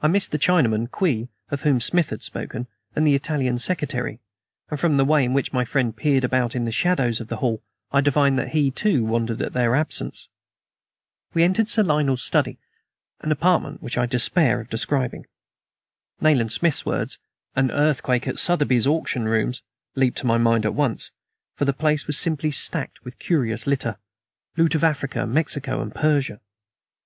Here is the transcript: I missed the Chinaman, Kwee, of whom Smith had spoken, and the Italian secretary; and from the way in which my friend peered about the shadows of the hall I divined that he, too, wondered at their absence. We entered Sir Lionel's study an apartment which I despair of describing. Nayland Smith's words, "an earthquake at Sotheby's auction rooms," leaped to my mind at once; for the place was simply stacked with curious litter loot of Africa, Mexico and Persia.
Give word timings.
I 0.00 0.08
missed 0.08 0.32
the 0.32 0.38
Chinaman, 0.38 0.90
Kwee, 0.90 1.28
of 1.50 1.60
whom 1.60 1.80
Smith 1.80 2.08
had 2.08 2.22
spoken, 2.22 2.66
and 2.96 3.06
the 3.06 3.14
Italian 3.14 3.58
secretary; 3.58 4.18
and 4.70 4.80
from 4.80 4.96
the 4.96 5.04
way 5.04 5.22
in 5.22 5.34
which 5.34 5.52
my 5.52 5.66
friend 5.66 5.94
peered 5.94 6.24
about 6.24 6.52
the 6.52 6.70
shadows 6.72 7.20
of 7.20 7.28
the 7.28 7.36
hall 7.36 7.62
I 7.92 8.00
divined 8.00 8.38
that 8.38 8.52
he, 8.52 8.70
too, 8.70 9.04
wondered 9.04 9.42
at 9.42 9.52
their 9.52 9.74
absence. 9.74 10.28
We 11.34 11.44
entered 11.44 11.68
Sir 11.68 11.82
Lionel's 11.82 12.22
study 12.22 12.58
an 13.20 13.30
apartment 13.30 13.82
which 13.82 13.98
I 13.98 14.06
despair 14.06 14.60
of 14.62 14.70
describing. 14.70 15.26
Nayland 16.22 16.52
Smith's 16.52 16.86
words, 16.86 17.18
"an 17.54 17.70
earthquake 17.70 18.26
at 18.26 18.38
Sotheby's 18.38 18.86
auction 18.86 19.28
rooms," 19.28 19.60
leaped 19.94 20.16
to 20.20 20.26
my 20.26 20.38
mind 20.38 20.64
at 20.64 20.72
once; 20.72 21.12
for 21.54 21.66
the 21.66 21.74
place 21.74 22.06
was 22.06 22.16
simply 22.16 22.50
stacked 22.50 23.04
with 23.04 23.18
curious 23.18 23.66
litter 23.66 23.98
loot 24.56 24.74
of 24.74 24.82
Africa, 24.82 25.26
Mexico 25.26 25.82
and 25.82 25.94
Persia. 25.94 26.40